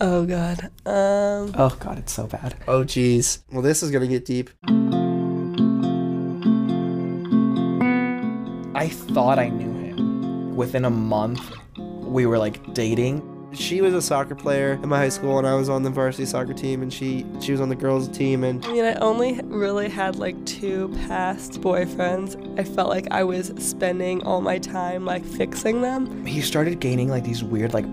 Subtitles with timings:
[0.00, 0.70] Oh god.
[0.86, 2.54] Um Oh god, it's so bad.
[2.68, 3.42] Oh jeez.
[3.52, 4.50] Well, this is gonna get deep.
[8.76, 10.54] I thought I knew him.
[10.54, 13.34] Within a month, we were like dating.
[13.52, 16.26] She was a soccer player in my high school, and I was on the varsity
[16.26, 19.40] soccer team, and she she was on the girls' team, and I mean, I only
[19.44, 22.36] really had like two past boyfriends.
[22.60, 26.24] I felt like I was spending all my time like fixing them.
[26.24, 27.86] He started gaining like these weird like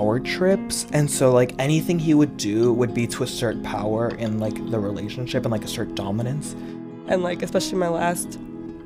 [0.00, 4.38] power trips, and so like anything he would do would be to assert power in
[4.38, 6.54] like the relationship and like assert dominance.
[7.06, 8.38] And like especially my last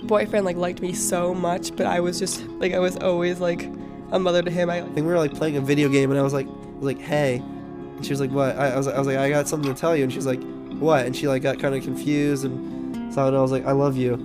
[0.08, 3.62] boyfriend like liked me so much, but I was just like I was always like
[4.10, 4.68] a mother to him.
[4.70, 6.76] I I think we were like playing a video game, and I was like, I
[6.78, 8.56] was like, hey, and she was like, what?
[8.56, 10.42] I, I was I was like, I got something to tell you, and she's like,
[10.80, 11.06] what?
[11.06, 14.18] And she like got kind of confused, and so I was like, I love you.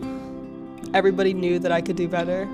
[0.95, 2.47] everybody knew that I could do better,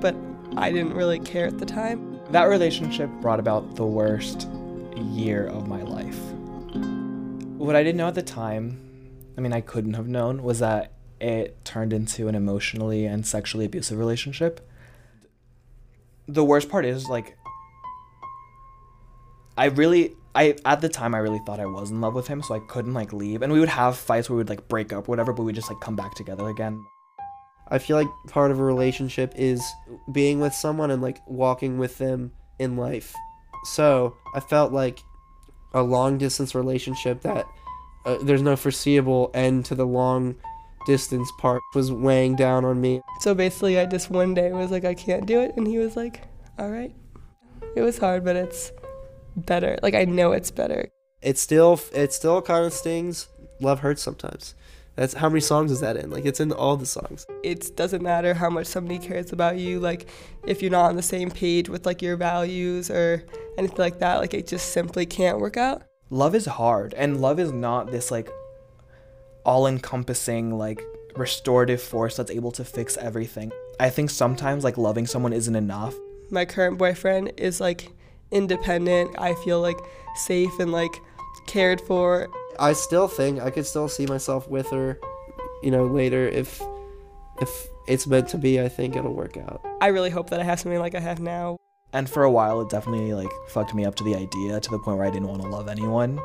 [0.00, 0.14] but
[0.56, 2.09] I didn't really care at the time.
[2.30, 4.48] That relationship brought about the worst
[4.96, 6.16] year of my life.
[7.58, 8.78] What I didn't know at the time,
[9.36, 13.64] I mean, I couldn't have known, was that it turned into an emotionally and sexually
[13.64, 14.60] abusive relationship.
[16.28, 17.36] The worst part is, like,
[19.58, 22.42] I really, I, at the time, I really thought I was in love with him,
[22.42, 23.42] so I couldn't, like, leave.
[23.42, 25.68] And we would have fights where we would, like, break up whatever, but we just,
[25.68, 26.80] like, come back together again.
[27.70, 29.62] I feel like part of a relationship is
[30.12, 33.14] being with someone and like walking with them in life.
[33.64, 35.00] So I felt like
[35.72, 37.46] a long distance relationship that
[38.06, 40.36] uh, there's no foreseeable end to the long
[40.86, 43.02] distance part was weighing down on me.
[43.20, 45.96] So basically, I just one day was like, I can't do it, and he was
[45.96, 46.22] like,
[46.58, 46.94] all right.
[47.76, 48.72] It was hard, but it's
[49.36, 49.78] better.
[49.82, 50.88] Like I know it's better.
[51.22, 53.28] It still it still kind of stings.
[53.60, 54.54] Love hurts sometimes.
[54.96, 56.10] That's how many songs is that in?
[56.10, 57.26] Like it's in all the songs.
[57.42, 59.80] It doesn't matter how much somebody cares about you.
[59.80, 60.08] Like
[60.44, 63.24] if you're not on the same page with like your values or
[63.56, 65.82] anything like that, like it just simply can't work out.
[66.10, 68.28] love is hard and love is not this like
[69.44, 70.82] all-encompassing like
[71.16, 75.94] restorative force that's able to fix everything i think sometimes like loving someone isn't enough
[76.30, 77.90] My current boyfriend is like
[78.30, 79.18] independent.
[79.18, 79.78] I feel like
[80.14, 80.94] safe and like
[81.48, 82.28] cared for.
[82.60, 85.00] I still think I could still see myself with her,
[85.62, 86.60] you know, later if
[87.40, 88.60] if it's meant to be.
[88.60, 89.64] I think it'll work out.
[89.80, 91.56] I really hope that I have something like I have now.
[91.92, 94.78] and for a while it definitely like fucked me up to the idea to the
[94.78, 96.20] point where i didn't want to love anyone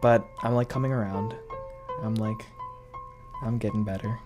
[0.00, 1.36] but i'm like coming around
[2.02, 2.42] i'm like
[3.44, 4.18] i'm getting better